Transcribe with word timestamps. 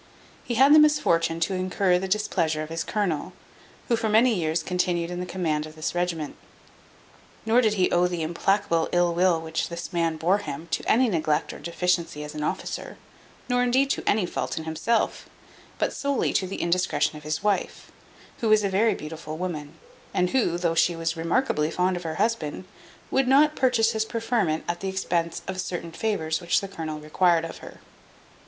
He 0.43 0.55
had 0.55 0.73
the 0.73 0.79
misfortune 0.79 1.39
to 1.41 1.53
incur 1.53 1.99
the 1.99 2.07
displeasure 2.07 2.63
of 2.63 2.69
his 2.69 2.83
colonel, 2.83 3.33
who 3.87 3.95
for 3.95 4.09
many 4.09 4.33
years 4.33 4.63
continued 4.63 5.11
in 5.11 5.19
the 5.19 5.27
command 5.27 5.67
of 5.67 5.75
this 5.75 5.93
regiment. 5.93 6.37
Nor 7.45 7.61
did 7.61 7.75
he 7.75 7.91
owe 7.91 8.07
the 8.07 8.23
implacable 8.23 8.89
ill 8.93 9.13
will 9.13 9.39
which 9.39 9.69
this 9.69 9.93
man 9.93 10.17
bore 10.17 10.39
him 10.39 10.67
to 10.71 10.83
any 10.89 11.07
neglect 11.07 11.53
or 11.53 11.59
deficiency 11.59 12.23
as 12.23 12.33
an 12.33 12.41
officer, 12.41 12.97
nor 13.47 13.61
indeed 13.61 13.91
to 13.91 14.01
any 14.07 14.25
fault 14.25 14.57
in 14.57 14.63
himself; 14.63 15.29
but 15.77 15.93
solely 15.93 16.33
to 16.33 16.47
the 16.47 16.63
indiscretion 16.63 17.15
of 17.15 17.21
his 17.23 17.43
wife, 17.43 17.91
who 18.39 18.49
was 18.49 18.63
a 18.63 18.69
very 18.69 18.95
beautiful 18.95 19.37
woman, 19.37 19.73
and 20.15 20.31
who, 20.31 20.57
though 20.57 20.73
she 20.73 20.95
was 20.95 21.15
remarkably 21.15 21.69
fond 21.69 21.95
of 21.95 22.01
her 22.01 22.15
husband, 22.15 22.65
would 23.11 23.27
not 23.27 23.55
purchase 23.55 23.91
his 23.91 24.03
preferment 24.05 24.63
at 24.67 24.79
the 24.79 24.89
expense 24.89 25.43
of 25.47 25.61
certain 25.61 25.91
favours 25.91 26.41
which 26.41 26.59
the 26.59 26.67
colonel 26.67 26.99
required 26.99 27.45
of 27.45 27.59
her. 27.59 27.81